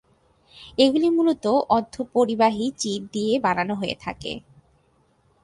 [0.77, 1.45] এগুলি মূলত
[1.69, 4.31] অর্ধপরিবাহী চিপ দিয়ে বানানো হয়ে থাকে।